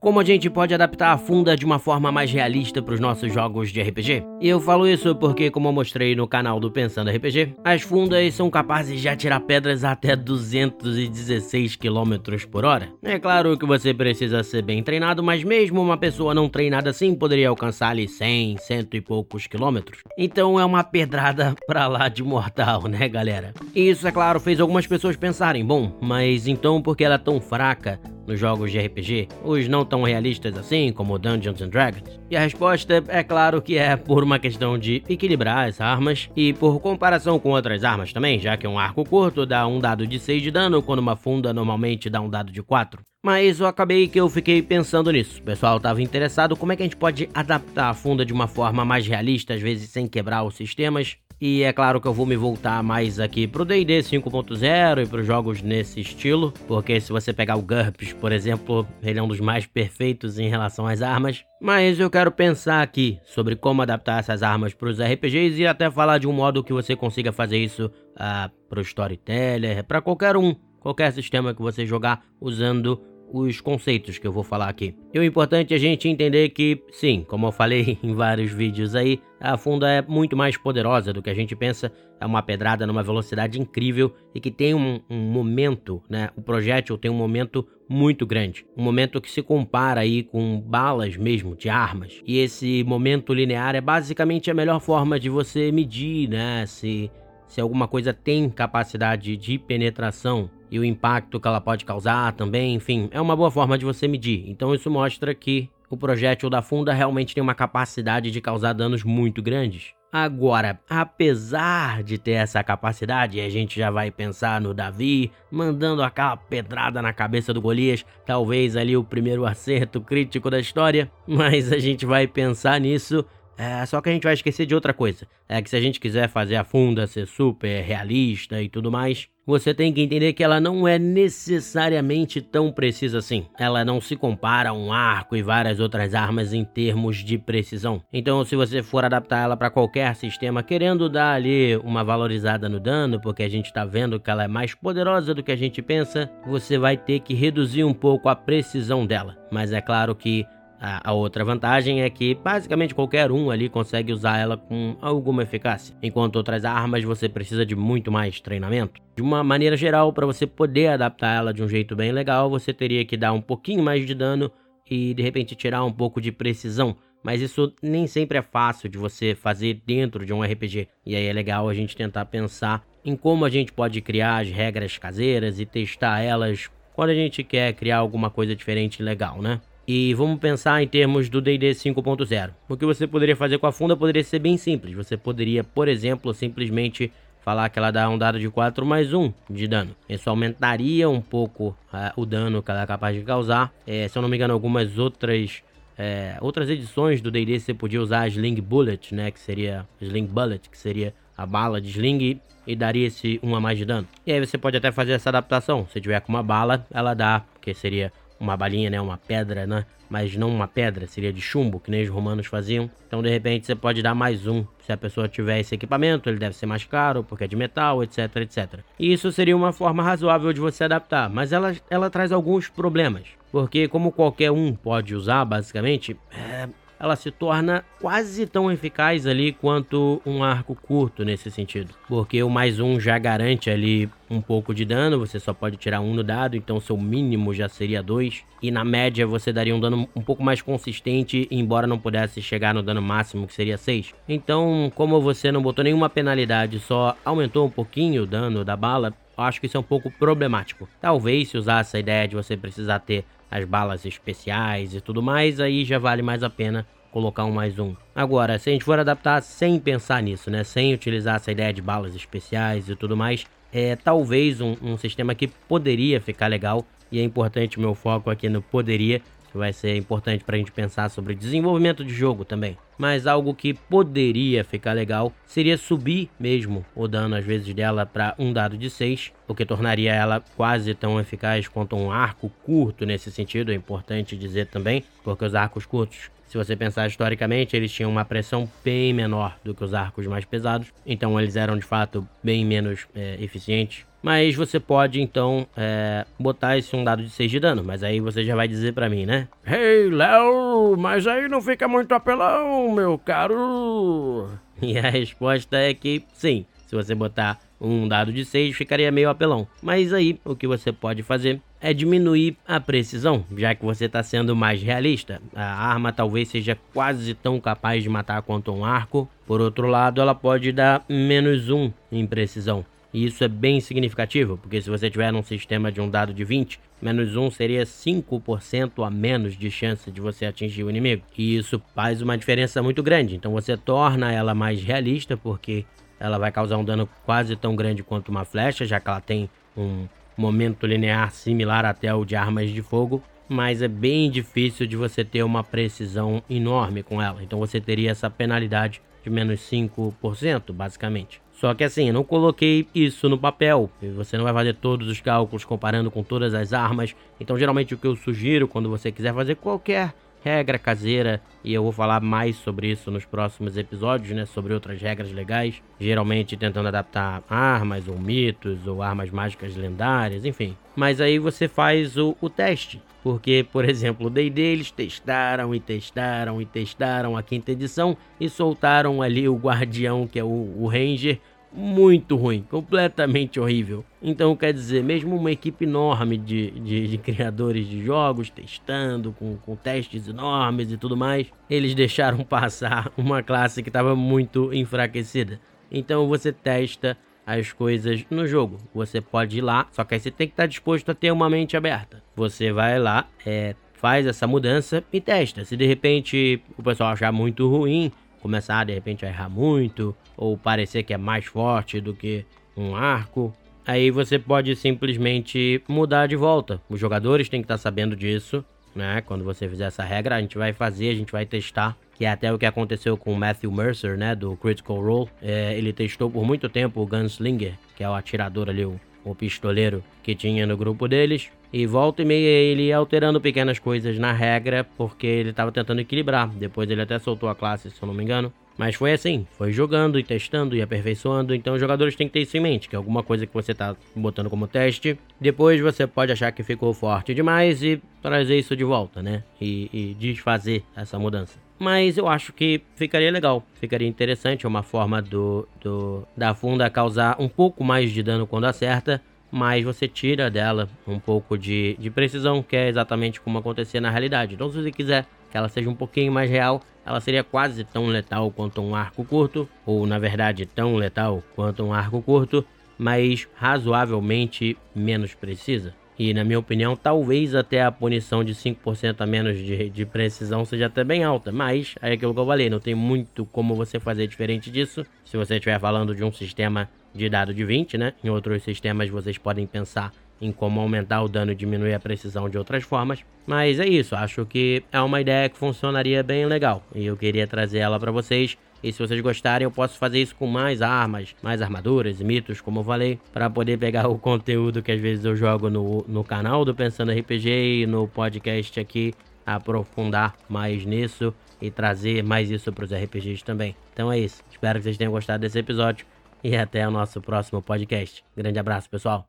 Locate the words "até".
9.84-10.16, 65.66-65.90, 204.76-204.92, 341.84-342.12, 422.30-422.52, 437.02-437.18, 477.54-477.82, 480.84-481.02, 516.56-516.86